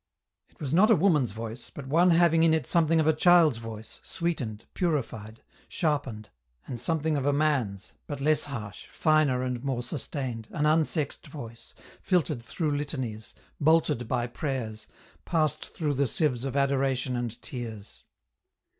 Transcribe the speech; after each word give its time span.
It 0.49 0.59
was 0.59 0.73
not 0.73 0.89
a 0.89 0.95
woman's 0.95 1.31
voice, 1.31 1.69
but 1.69 1.85
one 1.85 2.09
having 2.09 2.41
in 2.41 2.55
it 2.55 2.65
something 2.65 2.99
of 2.99 3.05
a 3.05 3.13
child's 3.13 3.59
voice, 3.59 4.01
sweetened, 4.03 4.65
purified, 4.73 5.43
sharpened, 5.69 6.29
and 6.65 6.79
something 6.79 7.15
of 7.17 7.27
a 7.27 7.31
man's, 7.31 7.93
but 8.07 8.19
less 8.19 8.45
harsh, 8.45 8.87
finer 8.87 9.43
and 9.43 9.63
more 9.63 9.83
sustained, 9.83 10.47
an 10.49 10.65
unsexed 10.65 11.27
voice, 11.27 11.75
filtered 12.01 12.41
through 12.41 12.75
litanies, 12.75 13.35
bolted 13.59 14.07
by 14.07 14.25
prayers, 14.25 14.87
passed 15.23 15.71
through 15.75 15.93
the 15.93 16.07
sieves 16.07 16.45
of 16.45 16.57
adoration 16.57 17.15
and 17.15 17.39
tears. 17.43 18.03